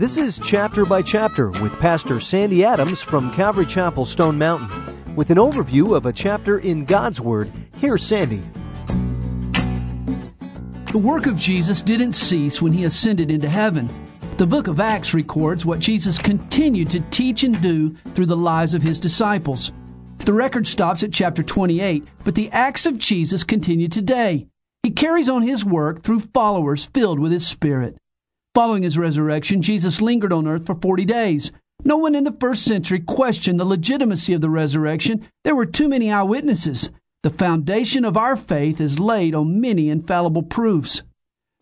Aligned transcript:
This 0.00 0.16
is 0.16 0.40
Chapter 0.42 0.86
by 0.86 1.02
Chapter 1.02 1.50
with 1.50 1.78
Pastor 1.78 2.20
Sandy 2.20 2.64
Adams 2.64 3.02
from 3.02 3.30
Calvary 3.34 3.66
Chapel, 3.66 4.06
Stone 4.06 4.38
Mountain. 4.38 5.14
With 5.14 5.28
an 5.28 5.36
overview 5.36 5.94
of 5.94 6.06
a 6.06 6.12
chapter 6.14 6.58
in 6.58 6.86
God's 6.86 7.20
Word, 7.20 7.52
here's 7.76 8.02
Sandy. 8.02 8.42
The 10.90 10.98
work 10.98 11.26
of 11.26 11.36
Jesus 11.36 11.82
didn't 11.82 12.14
cease 12.14 12.62
when 12.62 12.72
he 12.72 12.86
ascended 12.86 13.30
into 13.30 13.46
heaven. 13.46 13.90
The 14.38 14.46
book 14.46 14.68
of 14.68 14.80
Acts 14.80 15.12
records 15.12 15.66
what 15.66 15.80
Jesus 15.80 16.16
continued 16.16 16.90
to 16.92 17.00
teach 17.10 17.44
and 17.44 17.60
do 17.60 17.94
through 18.14 18.24
the 18.24 18.38
lives 18.38 18.72
of 18.72 18.82
his 18.82 18.98
disciples. 18.98 19.70
The 20.20 20.32
record 20.32 20.66
stops 20.66 21.02
at 21.02 21.12
chapter 21.12 21.42
28, 21.42 22.08
but 22.24 22.34
the 22.34 22.50
acts 22.52 22.86
of 22.86 22.96
Jesus 22.96 23.44
continue 23.44 23.88
today. 23.88 24.46
He 24.82 24.92
carries 24.92 25.28
on 25.28 25.42
his 25.42 25.62
work 25.62 26.00
through 26.00 26.20
followers 26.20 26.86
filled 26.86 27.18
with 27.18 27.32
his 27.32 27.46
Spirit. 27.46 27.98
Following 28.60 28.82
his 28.82 28.98
resurrection, 28.98 29.62
Jesus 29.62 30.02
lingered 30.02 30.34
on 30.34 30.46
earth 30.46 30.66
for 30.66 30.74
40 30.74 31.06
days. 31.06 31.50
No 31.82 31.96
one 31.96 32.14
in 32.14 32.24
the 32.24 32.36
first 32.38 32.62
century 32.62 33.00
questioned 33.00 33.58
the 33.58 33.64
legitimacy 33.64 34.34
of 34.34 34.42
the 34.42 34.50
resurrection. 34.50 35.26
There 35.44 35.56
were 35.56 35.64
too 35.64 35.88
many 35.88 36.12
eyewitnesses. 36.12 36.90
The 37.22 37.30
foundation 37.30 38.04
of 38.04 38.18
our 38.18 38.36
faith 38.36 38.78
is 38.78 38.98
laid 38.98 39.34
on 39.34 39.62
many 39.62 39.88
infallible 39.88 40.42
proofs. 40.42 41.02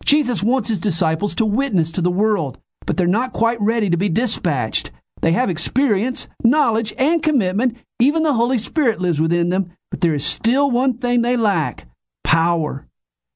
Jesus 0.03 0.43
wants 0.43 0.67
his 0.67 0.77
disciples 0.81 1.33
to 1.35 1.45
witness 1.45 1.89
to 1.91 2.01
the 2.01 2.11
world, 2.11 2.57
but 2.85 2.97
they're 2.97 3.07
not 3.07 3.31
quite 3.31 3.61
ready 3.61 3.89
to 3.89 3.95
be 3.95 4.09
dispatched. 4.09 4.91
They 5.21 5.31
have 5.31 5.49
experience, 5.49 6.27
knowledge, 6.43 6.93
and 6.97 7.23
commitment. 7.23 7.77
Even 7.99 8.23
the 8.23 8.33
Holy 8.33 8.57
Spirit 8.57 8.99
lives 8.99 9.21
within 9.21 9.51
them, 9.51 9.71
but 9.89 10.01
there 10.01 10.15
is 10.15 10.25
still 10.25 10.69
one 10.69 10.97
thing 10.97 11.21
they 11.21 11.37
lack 11.37 11.87
power. 12.25 12.87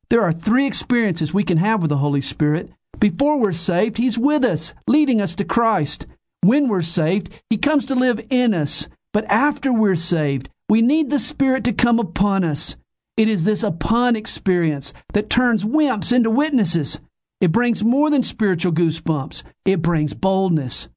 There 0.09 0.21
are 0.21 0.33
three 0.33 0.67
experiences 0.67 1.33
we 1.33 1.45
can 1.45 1.59
have 1.59 1.79
with 1.79 1.91
the 1.91 1.99
Holy 1.99 2.19
Spirit. 2.19 2.69
Before 3.03 3.37
we're 3.37 3.51
saved, 3.51 3.97
He's 3.97 4.17
with 4.17 4.45
us, 4.45 4.73
leading 4.87 5.19
us 5.19 5.35
to 5.35 5.43
Christ. 5.43 6.05
When 6.39 6.69
we're 6.69 6.81
saved, 6.81 7.37
He 7.49 7.57
comes 7.57 7.85
to 7.87 7.95
live 7.95 8.25
in 8.29 8.53
us. 8.53 8.87
But 9.11 9.25
after 9.25 9.73
we're 9.73 9.97
saved, 9.97 10.49
we 10.69 10.81
need 10.81 11.09
the 11.09 11.19
Spirit 11.19 11.65
to 11.65 11.73
come 11.73 11.99
upon 11.99 12.45
us. 12.45 12.77
It 13.17 13.27
is 13.27 13.43
this 13.43 13.61
upon 13.61 14.15
experience 14.15 14.93
that 15.11 15.29
turns 15.29 15.65
wimps 15.65 16.13
into 16.13 16.29
witnesses. 16.29 17.01
It 17.41 17.51
brings 17.51 17.83
more 17.83 18.09
than 18.09 18.23
spiritual 18.23 18.71
goosebumps. 18.71 19.43
It 19.65 19.81
brings 19.81 20.13
boldness. 20.13 20.87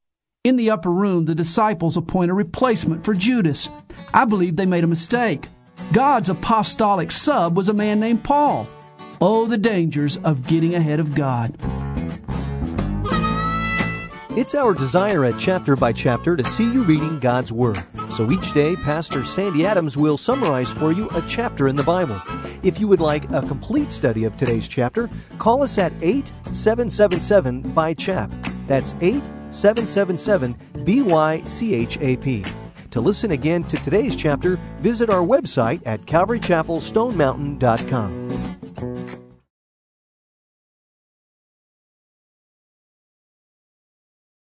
In 0.44 0.54
the 0.54 0.70
upper 0.70 0.92
room, 0.92 1.24
the 1.24 1.34
disciples 1.34 1.96
appoint 1.96 2.30
a 2.30 2.34
replacement 2.34 3.04
for 3.04 3.14
Judas. 3.14 3.68
I 4.14 4.26
believe 4.26 4.54
they 4.54 4.64
made 4.64 4.84
a 4.84 4.86
mistake. 4.86 5.48
God's 5.92 6.28
apostolic 6.28 7.10
sub 7.10 7.56
was 7.56 7.68
a 7.68 7.74
man 7.74 7.98
named 7.98 8.22
Paul. 8.22 8.68
Oh, 9.20 9.46
the 9.46 9.58
dangers 9.58 10.18
of 10.18 10.46
getting 10.46 10.76
ahead 10.76 11.00
of 11.00 11.16
God. 11.16 11.56
It's 14.36 14.54
our 14.54 14.74
desire 14.74 15.24
at 15.24 15.38
Chapter 15.38 15.74
by 15.76 15.94
Chapter 15.94 16.36
to 16.36 16.44
see 16.44 16.70
you 16.70 16.82
reading 16.82 17.18
God's 17.18 17.52
Word. 17.52 17.82
So 18.10 18.30
each 18.30 18.52
day, 18.52 18.76
Pastor 18.76 19.24
Sandy 19.24 19.64
Adams 19.64 19.96
will 19.96 20.18
summarize 20.18 20.70
for 20.70 20.92
you 20.92 21.08
a 21.14 21.22
chapter 21.22 21.68
in 21.68 21.76
the 21.76 21.82
Bible. 21.82 22.20
If 22.62 22.78
you 22.78 22.86
would 22.86 23.00
like 23.00 23.32
a 23.32 23.40
complete 23.40 23.90
study 23.90 24.24
of 24.24 24.36
today's 24.36 24.68
chapter, 24.68 25.08
call 25.38 25.62
us 25.62 25.78
at 25.78 25.94
8777 26.02 27.62
by 27.72 27.94
chap. 27.94 28.30
That's 28.66 28.94
8777 29.00 30.54
BYCHAP. 30.84 32.46
To 32.90 33.00
listen 33.00 33.30
again 33.30 33.64
to 33.64 33.78
today's 33.78 34.16
chapter, 34.16 34.56
visit 34.80 35.08
our 35.08 35.22
website 35.22 35.80
at 35.86 36.02
calvarychapelstonemountain.com. 36.02 38.25